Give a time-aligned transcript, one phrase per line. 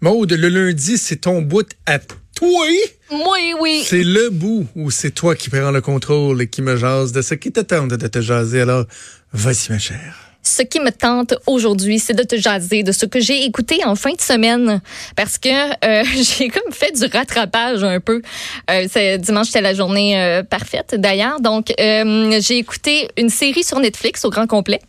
[0.00, 2.16] Maude, le lundi, c'est ton bout à toi.
[2.42, 3.82] Oui, oui.
[3.86, 7.22] C'est le bout où c'est toi qui prends le contrôle et qui me jase de
[7.22, 8.60] ce qui te tente de te jaser.
[8.60, 8.84] Alors,
[9.32, 10.16] vas-y, ma chère.
[10.42, 13.96] Ce qui me tente aujourd'hui, c'est de te jaser de ce que j'ai écouté en
[13.96, 14.80] fin de semaine
[15.16, 16.04] parce que euh,
[16.38, 18.22] j'ai comme fait du rattrapage un peu.
[18.70, 21.40] Euh, c'est, dimanche, c'était la journée euh, parfaite d'ailleurs.
[21.40, 24.80] Donc, j'ai écouté une série sur Netflix au grand complet.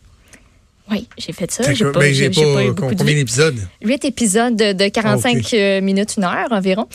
[0.90, 1.70] Oui, j'ai fait ça.
[1.72, 3.58] J'ai pas, Ben, j'ai, pas eu beaucoup de combien d'épisodes?
[3.82, 5.54] Huit épisodes de, de 45 Ah, ok.
[5.54, 6.86] euh, minutes, une heure environ.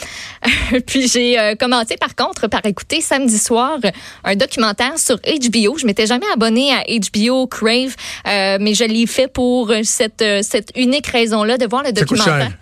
[0.88, 3.90] Puis j'ai euh, commencé par contre par écouter samedi soir euh,
[4.23, 5.77] un documentaire sur HBO.
[5.77, 7.95] Je m'étais jamais abonnée à HBO Crave,
[8.27, 12.18] euh, mais je l'ai fait pour cette, cette unique raison-là de voir le Ça coûte
[12.18, 12.48] documentaire.
[12.49, 12.57] cher.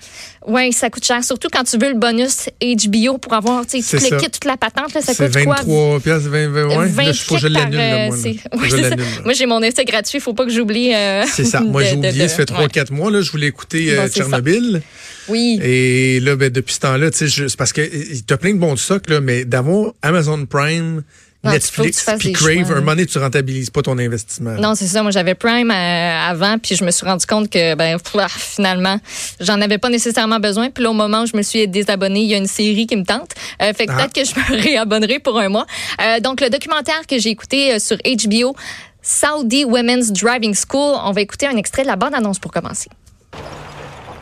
[0.48, 1.24] Oui, ça coûte cher.
[1.24, 4.94] Surtout quand tu veux le bonus HBO pour avoir tout le kit, toute la patente.
[4.94, 5.56] Là, ça coûte quoi?
[5.58, 6.88] 23 piastres, 20, 20, ouais.
[6.88, 8.18] 20 Là, je par, l'annule, euh, moi.
[8.18, 9.24] Ouais, je.
[9.24, 10.20] Moi, j'ai mon essai gratuit.
[10.20, 10.94] Faut pas que j'oublie.
[10.96, 11.60] euh, C'est ça.
[11.62, 12.68] Moi, de- j'ai de- oublié, de- ça fait ouais.
[12.68, 13.12] 3-4 mois.
[13.12, 14.20] Là, je voulais écouter euh, Bon, c'est ça.
[14.22, 14.82] Tchernobyl.
[15.28, 15.60] Oui.
[15.64, 18.76] Et là, ben, depuis ce temps-là, je- c'est parce que tu as plein de bons
[18.78, 21.04] stocks, là, mais d'avoir Amazon Prime,
[21.44, 24.52] Non, Netflix, puis Crave, choix, un moment donné, tu rentabilises pas ton investissement.
[24.60, 25.02] Non, c'est ça.
[25.02, 28.28] Moi, j'avais Prime euh, avant, puis je me suis rendu compte que, ben, pff, ah,
[28.30, 29.00] finalement,
[29.40, 30.70] j'en avais pas nécessairement besoin.
[30.70, 32.96] Puis là, au moment où je me suis désabonnée, il y a une série qui
[32.96, 33.32] me tente.
[33.60, 33.96] Euh, fait que Ah.
[34.08, 35.66] peut-être que je me réabonnerai pour un mois.
[36.00, 38.56] Euh, donc, le documentaire que j'ai écouté euh, sur HBO,
[39.02, 42.90] Saudi Women's Driving School, on va écouter un extrait de la bande-annonce pour commencer.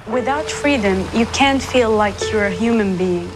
[0.08, 3.28] Without freedom, you can't feel like you're a human being.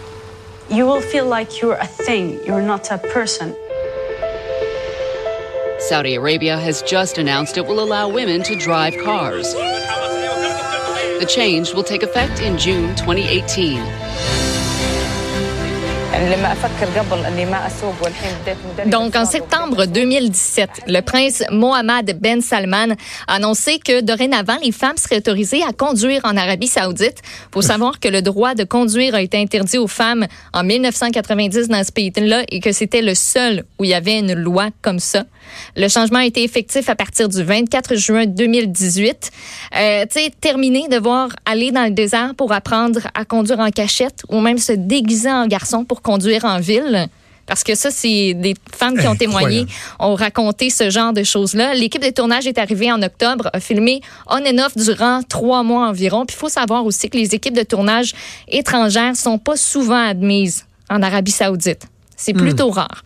[0.70, 3.52] You will feel like you're a thing, you're not a person.
[5.88, 9.52] Saudi Arabia has just announced it will allow women to drive cars.
[9.52, 13.78] The change will take effect in June 2018.
[18.86, 22.94] Donc, en septembre 2017, le prince Mohammed Ben Salman
[23.26, 27.20] a annoncé que dorénavant, les femmes seraient autorisées à conduire en Arabie saoudite.
[27.24, 31.68] Il faut savoir que le droit de conduire a été interdit aux femmes en 1990
[31.68, 35.00] dans ce pays-là et que c'était le seul où il y avait une loi comme
[35.00, 35.24] ça.
[35.76, 39.30] Le changement a été effectif à partir du 24 juin 2018.
[39.76, 44.22] Euh, tu sais, terminer, devoir aller dans le désert pour apprendre à conduire en cachette
[44.28, 47.08] ou même se déguiser en garçon pour conduire en ville.
[47.46, 49.66] Parce que ça, c'est des femmes qui ont témoigné,
[49.98, 51.74] ont raconté ce genre de choses-là.
[51.74, 55.88] L'équipe de tournage est arrivée en octobre, a filmé on and off durant trois mois
[55.88, 56.24] environ.
[56.24, 58.14] Puis il faut savoir aussi que les équipes de tournage
[58.48, 61.86] étrangères sont pas souvent admises en Arabie Saoudite.
[62.16, 63.02] C'est plutôt rare.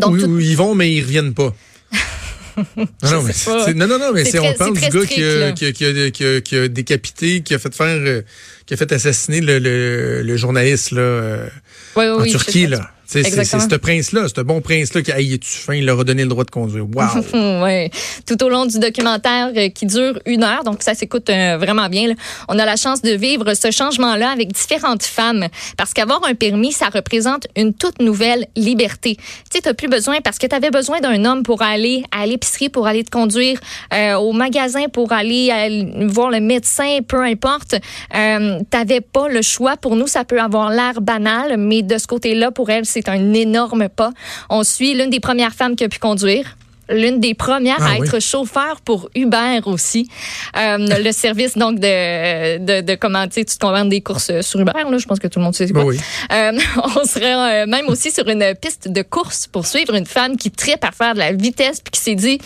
[0.00, 1.54] Donc, tout- ils vont, mais ils reviennent pas.
[2.76, 5.64] non, non, mais non, non, non, mais C'est on parle du gars qui a, qui,
[5.66, 8.22] a, qui, a, qui a- qui a décapité, qui a fait faire, euh,
[8.66, 11.48] qui a fait assassiner le, le, le journaliste là, euh,
[11.96, 12.66] oui, en oui, Turquie.
[12.66, 12.90] là.
[13.08, 16.28] C'est ce prince-là, ce bon prince-là qui a tu fin, il leur a donné le
[16.28, 16.84] droit de conduire.
[16.84, 17.62] Wow!
[17.62, 17.90] ouais.
[18.26, 21.88] Tout au long du documentaire euh, qui dure une heure, donc ça s'écoute euh, vraiment
[21.88, 22.08] bien.
[22.08, 22.14] là.
[22.48, 25.48] On a la chance de vivre ce changement-là avec différentes femmes,
[25.78, 29.16] parce qu'avoir un permis, ça représente une toute nouvelle liberté.
[29.16, 29.22] Tu
[29.54, 32.68] sais, t'as plus besoin parce que tu avais besoin d'un homme pour aller à l'épicerie,
[32.68, 33.58] pour aller te conduire
[33.94, 37.74] euh, au magasin, pour aller euh, voir le médecin, peu importe.
[38.14, 39.76] Euh, T'avais pas le choix.
[39.76, 43.32] Pour nous, ça peut avoir l'air banal, mais de ce côté-là, pour elle, c'est un
[43.34, 44.12] énorme pas.
[44.50, 46.56] On suit l'une des premières femmes qui a pu conduire
[46.90, 48.06] l'une des premières Ah à oui.
[48.06, 50.08] être chauffeur pour Uber aussi.
[50.56, 54.72] Euh, le service donc de, de, de comment tu te commandes des courses sur Uber,
[54.90, 55.84] là, je pense que tout le monde sait c'est quoi.
[55.84, 55.98] Oui.
[56.32, 56.52] Euh,
[56.96, 60.50] on serait euh, même aussi sur une piste de course pour suivre une femme qui
[60.50, 62.38] tripe à faire de la vitesse puis qui s'est dit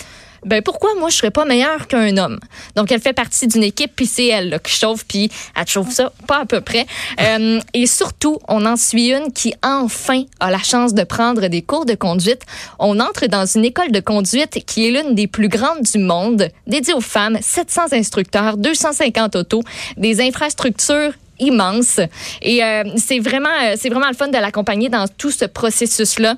[0.44, 2.38] ben pourquoi moi je serais pas meilleure qu'un homme?
[2.76, 5.90] Donc elle fait partie d'une équipe puis c'est elle là, qui chauffe puis elle chauffe
[5.90, 6.86] ça pas à peu près.
[7.20, 11.62] Euh, et surtout on en suit une qui enfin a la chance de prendre des
[11.62, 12.42] cours de conduite.
[12.78, 16.48] On entre dans une école de conduite qui est l'une des plus grandes du monde
[16.66, 19.62] dédiée aux femmes 700 instructeurs 250 autos
[19.96, 22.00] des infrastructures immenses.
[22.40, 26.18] Et euh, c'est vraiment euh, c'est vraiment le fun de l'accompagner dans tout ce processus
[26.18, 26.36] là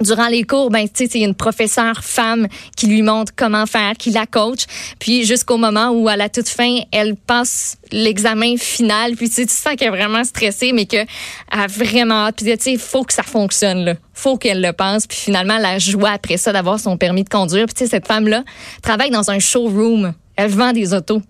[0.00, 3.92] Durant les cours, ben, tu sais, c'est une professeure femme qui lui montre comment faire,
[3.98, 4.64] qui la coach.
[4.98, 9.16] Puis jusqu'au moment où, à la toute fin, elle passe l'examen final.
[9.16, 11.06] Puis tu sens qu'elle est vraiment stressée, mais qu'elle
[11.50, 12.36] a vraiment hâte.
[12.36, 13.94] Puis tu sais, faut que ça fonctionne, là.
[14.14, 15.06] faut qu'elle le pense.
[15.06, 17.66] Puis finalement, la joie après ça d'avoir son permis de conduire.
[17.66, 18.44] Puis tu sais, cette femme-là
[18.80, 20.14] travaille dans un showroom.
[20.36, 21.20] Elle vend des autos.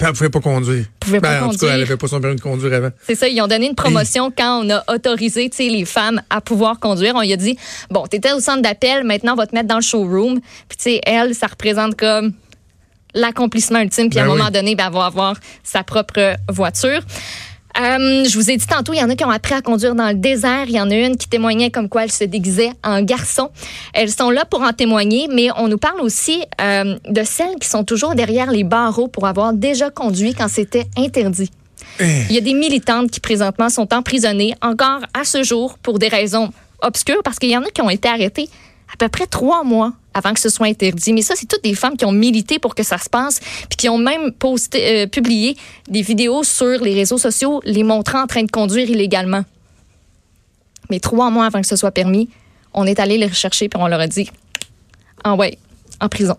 [0.00, 0.84] Elle pouvait pas conduire.
[1.00, 1.72] Pouvait pas Ben, En tout cas, conduire.
[1.74, 2.90] elle avait pas son permis de conduire avant.
[3.06, 6.78] C'est ça, ils ont donné une promotion quand on a autorisé les femmes à pouvoir
[6.80, 7.14] conduire.
[7.16, 7.56] On lui a dit,
[7.90, 10.40] bon, t'étais au centre d'appel, maintenant on va te mettre dans le showroom.
[10.68, 12.32] Puis tu sais, elle, ça représente comme
[13.14, 14.10] l'accomplissement ultime.
[14.10, 14.38] Puis à Ben un oui.
[14.38, 17.00] moment donné, ben, elle va avoir sa propre voiture.
[17.80, 19.94] Euh, je vous ai dit tantôt, il y en a qui ont appris à conduire
[19.94, 20.64] dans le désert.
[20.66, 23.50] Il y en a une qui témoignait comme quoi elle se déguisait en garçon.
[23.94, 27.68] Elles sont là pour en témoigner, mais on nous parle aussi euh, de celles qui
[27.68, 31.50] sont toujours derrière les barreaux pour avoir déjà conduit quand c'était interdit.
[32.00, 36.08] Il y a des militantes qui présentement sont emprisonnées encore à ce jour pour des
[36.08, 38.48] raisons obscures parce qu'il y en a qui ont été arrêtées
[38.92, 41.12] à peu près trois mois avant que ce soit interdit.
[41.12, 43.76] Mais ça, c'est toutes des femmes qui ont milité pour que ça se passe, puis
[43.76, 44.32] qui ont même
[44.74, 45.56] euh, publié
[45.88, 49.44] des vidéos sur les réseaux sociaux les montrant en train de conduire illégalement.
[50.90, 52.28] Mais trois mois avant que ce soit permis,
[52.74, 54.30] on est allé les rechercher puis on leur a dit,
[55.24, 55.58] ah ouais,
[56.00, 56.36] en prison.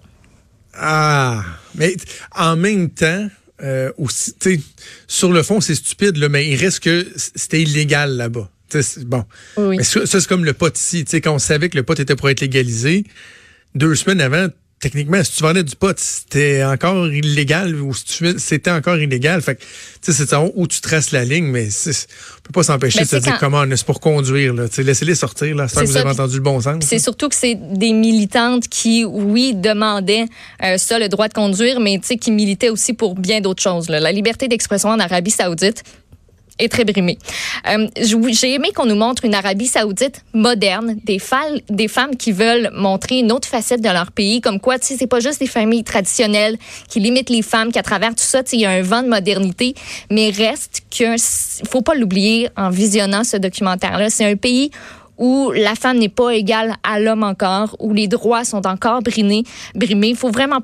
[0.73, 1.43] Ah,
[1.75, 1.95] mais
[2.35, 3.27] en même temps,
[3.61, 4.33] euh, aussi,
[5.07, 8.49] sur le fond, c'est stupide, mais il reste que c'était illégal là-bas.
[9.05, 9.23] Bon.
[9.57, 9.77] Oui.
[9.77, 11.03] Mais ça, ça, c'est comme le pot ici.
[11.05, 13.03] Tu sais, quand on savait que le pot était pour être légalisé,
[13.75, 14.47] deux semaines avant,
[14.79, 19.41] techniquement, si tu vendais du pot, c'était encore illégal ou si c'était encore illégal.
[19.41, 19.61] Fait que,
[20.01, 23.17] tu sais, c'est où tu traces la ligne, mais on peut pas s'empêcher de se
[23.17, 24.69] dire quand- comment c'est pour conduire, là.
[24.69, 25.67] Tu sais, laissez-les sortir, là.
[25.67, 26.81] Sans que vous avez entendu le bon sens.
[26.87, 30.25] C'est surtout que c'est des militantes qui, oui, demandaient
[30.63, 33.61] euh, ça, le droit de conduire, mais tu sais, qui militaient aussi pour bien d'autres
[33.61, 33.89] choses.
[33.89, 33.99] là.
[33.99, 35.83] La liberté d'expression en Arabie saoudite
[36.59, 37.17] est très brimée.
[37.67, 37.87] Euh,
[38.31, 41.19] J'ai aimé qu'on nous montre une Arabie saoudite moderne, des,
[41.69, 44.95] des femmes qui veulent montrer une autre facette de leur pays, comme quoi, tu sais,
[44.97, 46.57] c'est pas juste des familles traditionnelles
[46.89, 49.01] qui limitent les femmes, qu'à travers tout ça, tu sais, il y a un vent
[49.01, 49.73] de modernité,
[50.11, 51.15] mais reste que,
[51.69, 54.71] faut pas l'oublier en visionnant ce documentaire-là, c'est un pays
[55.19, 59.43] où la femme n'est pas égale à l'homme encore, où les droits sont encore brimés.
[59.75, 60.15] brimés.
[60.15, 60.59] Faut vraiment,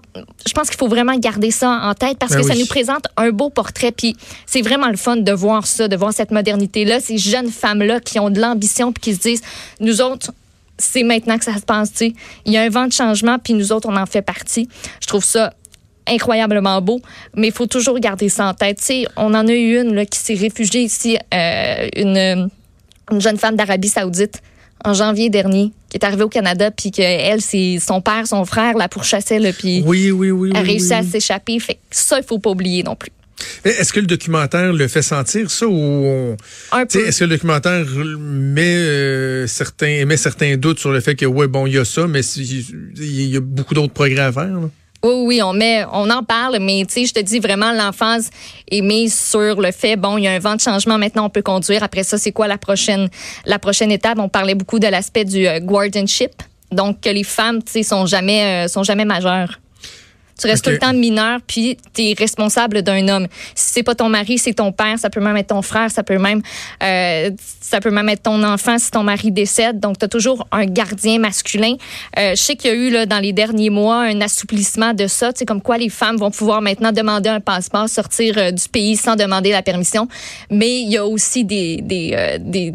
[0.47, 3.05] je pense qu'il faut vraiment garder ça en tête parce Ben que ça nous présente
[3.17, 3.91] un beau portrait.
[3.91, 4.15] Puis
[4.45, 8.17] c'est vraiment le fun de voir ça, de voir cette modernité-là, ces jeunes femmes-là qui
[8.17, 9.41] ont de l'ambition puis qui se disent,
[9.81, 10.31] nous autres,
[10.77, 11.91] c'est maintenant que ça se passe.
[11.91, 12.13] tu sais.
[12.45, 14.69] Il y a un vent de changement puis nous autres, on en fait partie.
[15.01, 15.53] Je trouve ça
[16.07, 17.01] incroyablement beau,
[17.35, 18.77] mais il faut toujours garder ça en tête.
[18.77, 22.49] Tu sais, on en a eu une là, qui s'est réfugiée ici, euh, une,
[23.11, 24.41] une jeune femme d'Arabie Saoudite
[24.83, 28.45] en janvier dernier, qui est arrivée au Canada, puis que elle, c'est son père, son
[28.45, 30.51] frère la pourchassait, là, puis Oui, oui, oui.
[30.53, 31.59] a réussi à s'échapper.
[31.59, 33.11] Fait que ça, il faut pas oublier non plus.
[33.63, 36.35] Est-ce que le documentaire le fait sentir, ça, ou.
[36.73, 37.85] Est-ce que le documentaire
[38.19, 41.85] met, euh, certains, émet certains doutes sur le fait que, ouais, bon, il y a
[41.85, 44.45] ça, mais il y a beaucoup d'autres progrès à faire?
[44.45, 44.69] là?
[45.05, 48.31] Oui, oui, on met, on en parle, mais tu sais, je te dis vraiment, l'emphase
[48.71, 51.29] est mise sur le fait, bon, il y a un vent de changement, maintenant on
[51.29, 51.83] peut conduire.
[51.83, 53.07] Après ça, c'est quoi la prochaine,
[53.45, 54.17] la prochaine étape?
[54.17, 56.31] On parlait beaucoup de l'aspect du euh, guardianship.
[56.71, 59.59] Donc, que les femmes, tu sais, sont jamais, euh, sont jamais majeures.
[60.39, 63.27] Tu restes tout le temps mineur, puis tu es responsable d'un homme.
[63.55, 66.03] Si c'est pas ton mari, c'est ton père, ça peut même être ton frère, ça
[66.03, 66.41] peut même
[66.83, 69.79] euh, ça peut même être ton enfant si ton mari décède.
[69.79, 71.75] Donc tu as toujours un gardien masculin.
[72.19, 75.07] Euh, je sais qu'il y a eu là dans les derniers mois un assouplissement de
[75.07, 78.51] ça, tu sais comme quoi les femmes vont pouvoir maintenant demander un passeport, sortir euh,
[78.51, 80.07] du pays sans demander la permission.
[80.51, 82.73] Mais il y a aussi des des euh, des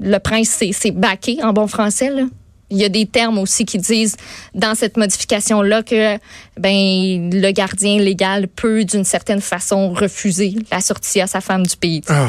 [0.00, 2.22] le prince c'est c'est baqué en bon français là.
[2.70, 4.16] Il y a des termes aussi qui disent
[4.54, 6.16] dans cette modification-là que
[6.58, 11.76] ben le gardien légal peut d'une certaine façon refuser la sortie à sa femme du
[11.76, 12.02] pays.
[12.08, 12.28] Ah,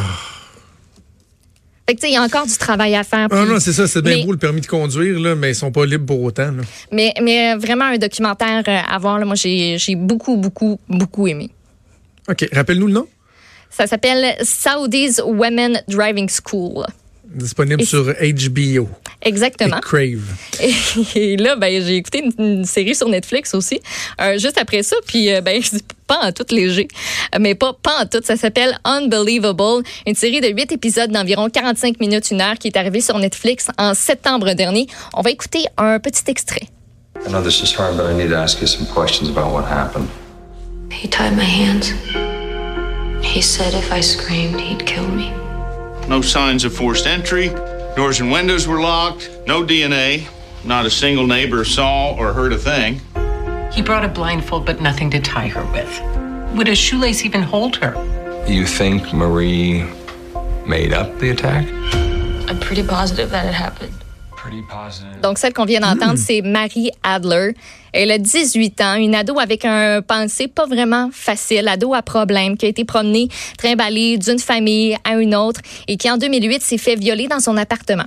[1.88, 3.28] Fait que il y a encore du travail à faire.
[3.32, 5.56] Ah non, c'est ça, c'est bien mais- beau le permis de conduire, là, mais ils
[5.56, 6.52] sont pas libres pour autant.
[6.52, 6.64] là.
[6.92, 9.18] mais, mais euh, vraiment un documentaire euh, à voir.
[9.20, 9.26] là.
[9.26, 11.50] Moi, j'ai j'ai beaucoup, beaucoup, beaucoup aimé.
[12.30, 13.08] OK, rappelle-nous le nom.
[13.72, 16.86] Ça s'appelle Saudi's Women Driving School.
[17.32, 18.90] Disponible Et- sur HBO
[19.22, 19.78] Exactement.
[19.78, 20.22] et Crave.
[21.16, 23.80] Et, là, ben, j'ai écouté une, une série sur Netflix aussi,
[24.20, 24.96] euh, juste après ça.
[25.06, 25.62] Puis, euh, ben,
[26.08, 26.88] pas en tout léger,
[27.40, 28.22] mais pas, pas en tout.
[28.24, 32.78] Ça s'appelle Unbelievable, une série de huit épisodes d'environ 45 minutes, une heure, qui est
[32.78, 34.88] arrivée sur Netflix en septembre dernier.
[35.14, 36.68] On va écouter un petit extrait.
[37.26, 39.66] I know this is hard, but I need to ask you some questions about what
[39.66, 40.08] happened.
[40.92, 41.92] He tied my hands.
[43.22, 45.32] He said if I screamed, he'd kill me.
[46.10, 47.50] No signs of forced entry.
[47.96, 49.30] Doors and windows were locked.
[49.46, 50.28] No DNA.
[50.66, 53.00] Not a single neighbor saw or heard a thing.
[53.72, 56.56] He brought a blindfold, but nothing to tie her with.
[56.58, 57.94] Would a shoelace even hold her?
[58.48, 59.84] You think Marie
[60.66, 61.68] made up the attack?
[62.50, 63.94] I'm pretty positive that it happened.
[64.62, 65.22] Positive.
[65.22, 67.54] Donc, celle qu'on vient d'entendre, c'est Marie Adler.
[67.94, 72.58] Elle a 18 ans, une ado avec un pensée pas vraiment facile, ado à problème,
[72.58, 76.78] qui a été promenée, trimballée d'une famille à une autre et qui, en 2008, s'est
[76.78, 78.06] fait violer dans son appartement.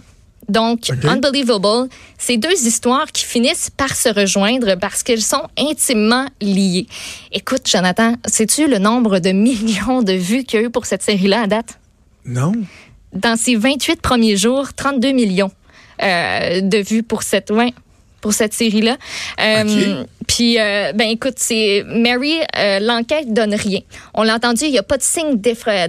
[0.48, 6.86] Donc, Unbelievable, c'est deux histoires qui finissent par se rejoindre parce qu'elles sont intimement liées.
[7.30, 11.02] Écoute, Jonathan, sais-tu le nombre de millions de vues qu'il y a eu pour cette
[11.02, 11.78] série-là à date?
[12.24, 12.52] Non?
[13.12, 15.61] dans ses 28 premiers jours, 32 millions euh,
[16.02, 17.72] de vues pour cette, ouais,
[18.22, 18.96] pour cette série-là.
[19.40, 20.04] Euh.
[20.26, 23.80] Puis, euh, ben écoute, c'est Mary, euh, l'enquête donne rien.
[24.14, 25.38] On l'a entendu, il n'y a pas de signe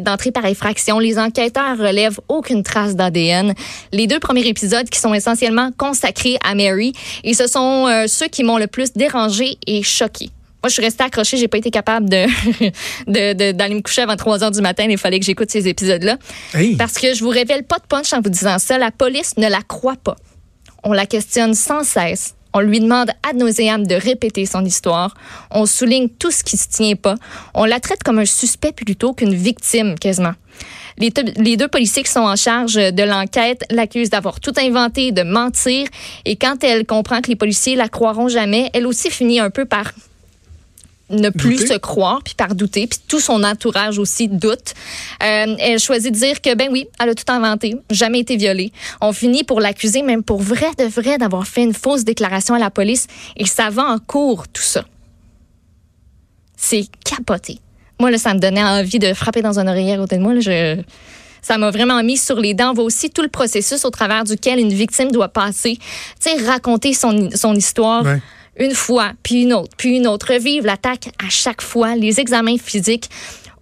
[0.01, 0.99] d'entrée par effraction.
[0.99, 3.53] Les enquêteurs relèvent aucune trace d'ADN.
[3.93, 6.91] Les deux premiers épisodes qui sont essentiellement consacrés à Mary,
[7.23, 10.29] et ce sont euh, ceux qui m'ont le plus dérangé et choqué.
[10.63, 11.35] Moi, je suis restée accrochée.
[11.35, 12.25] J'ai pas été capable de,
[13.51, 14.85] d'aller me coucher avant 3 heures du matin.
[14.89, 16.17] Il fallait que j'écoute ces épisodes-là.
[16.53, 16.77] Hey.
[16.77, 18.77] Parce que je vous révèle pas de punch en vous disant ça.
[18.77, 20.15] La police ne la croit pas.
[20.85, 22.35] On la questionne sans cesse.
[22.53, 25.15] On lui demande ad nauseam de répéter son histoire.
[25.51, 27.15] On souligne tout ce qui se tient pas.
[27.53, 30.33] On la traite comme un suspect plutôt qu'une victime, quasiment.
[30.97, 35.23] Les, les deux policiers qui sont en charge de l'enquête l'accusent d'avoir tout inventé, de
[35.23, 35.87] mentir.
[36.23, 39.65] Et quand elle comprend que les policiers la croiront jamais, elle aussi finit un peu
[39.65, 39.91] par
[41.13, 41.67] ne plus Douter.
[41.67, 44.73] se croire, puis par douter, puis tout son entourage aussi doute.
[45.23, 48.71] Euh, elle choisit de dire que, ben oui, elle a tout inventé, jamais été violée.
[49.01, 52.59] On finit pour l'accuser, même pour vrai de vrai, d'avoir fait une fausse déclaration à
[52.59, 54.83] la police, et ça va en cours, tout ça.
[56.55, 57.59] C'est capoté.
[57.99, 60.33] Moi, là, ça me donnait envie de frapper dans un oreiller à côté de moi.
[60.33, 60.81] Là, je...
[61.41, 62.71] Ça m'a vraiment mis sur les dents.
[62.71, 65.77] On voit aussi tout le processus au travers duquel une victime doit passer.
[66.21, 68.21] Tu sais, raconter son, son histoire Ouais.
[68.57, 70.33] Une fois, puis une autre, puis une autre.
[70.33, 73.09] Revivre l'attaque à chaque fois, les examens physiques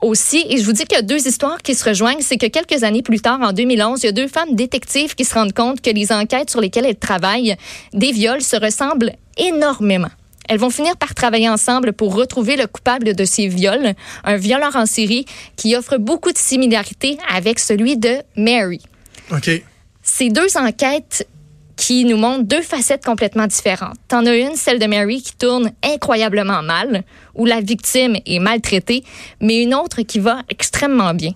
[0.01, 0.45] aussi.
[0.49, 2.21] Et je vous dis qu'il y a deux histoires qui se rejoignent.
[2.21, 5.25] C'est que quelques années plus tard, en 2011, il y a deux femmes détectives qui
[5.25, 7.55] se rendent compte que les enquêtes sur lesquelles elles travaillent,
[7.93, 10.09] des viols, se ressemblent énormément.
[10.49, 13.93] Elles vont finir par travailler ensemble pour retrouver le coupable de ces viols,
[14.23, 18.81] un violeur en série qui offre beaucoup de similarités avec celui de Mary.
[19.31, 19.49] OK.
[20.03, 21.27] Ces deux enquêtes
[21.81, 23.95] qui nous montrent deux facettes complètement différentes.
[24.07, 29.03] T'en as une, celle de Mary, qui tourne incroyablement mal, où la victime est maltraitée,
[29.39, 31.31] mais une autre qui va extrêmement bien.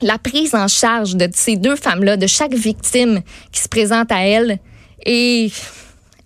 [0.00, 3.20] La prise en charge de ces deux femmes-là, de chaque victime
[3.52, 4.60] qui se présente à elle,
[5.04, 5.52] est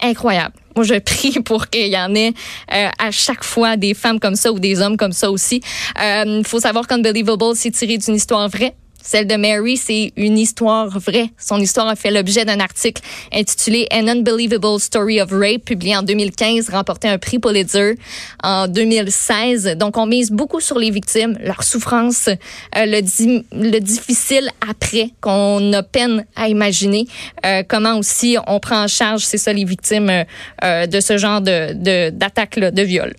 [0.01, 0.55] incroyable.
[0.77, 2.33] Moi, je prie pour qu'il y en ait
[2.73, 5.61] euh, à chaque fois des femmes comme ça ou des hommes comme ça aussi.
[5.99, 8.77] Il faut savoir qu'Unbelievable, c'est tiré d'une histoire vraie.
[9.05, 11.31] Celle de Mary, c'est une histoire vraie.
[11.37, 16.03] Son histoire a fait l'objet d'un article intitulé An Unbelievable Story of Rape, publié en
[16.03, 17.97] 2015, remporté un prix Pulitzer
[18.45, 19.77] en 2016.
[19.77, 25.11] Donc, on mise beaucoup sur les victimes, leur souffrance, euh, le, di- le difficile après
[25.21, 27.07] qu'on a peine à imaginer.
[27.45, 30.25] Euh, comment aussi on prend en charge, c'est ça, les victimes euh,
[30.65, 33.15] euh, de ce genre de, de, d'attaque, là, de viol.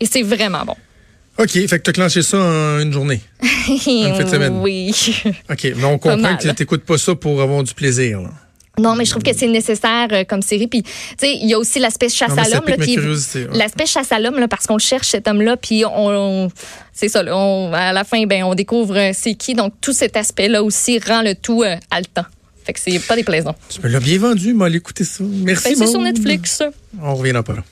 [0.00, 0.76] Et c'est vraiment bon.
[1.38, 3.20] OK, fait que tu as clenché ça en une journée.
[3.42, 4.60] Une fin de semaine.
[4.62, 4.94] Oui.
[5.50, 8.20] OK, mais on comprend que tu n'écoutes pas ça pour avoir du plaisir.
[8.20, 8.30] là.
[8.76, 10.66] Non, mais je trouve que c'est nécessaire euh, comme série.
[10.66, 12.64] Puis, tu sais, il y a aussi l'aspect chasse Non, à l'homme.
[12.66, 13.46] ouais.
[13.52, 15.56] L'aspect chasse à l'homme, parce qu'on cherche, cet homme-là.
[15.56, 16.08] Puis, on,
[16.46, 16.50] on-
[16.92, 19.54] c'est ça, là, on- à la fin, ben, on découvre euh, c'est qui.
[19.54, 22.24] Donc, tout cet aspect-là aussi rend le tout euh, haletant.
[22.64, 23.54] Fait que c'est pas déplaisant.
[23.68, 25.22] Tu me l'as bien vendu, moi, aller écouter ça.
[25.24, 26.00] Merci, Ben, c'est sur.
[26.00, 26.62] Netflix.
[27.00, 27.64] On reviendra pas là.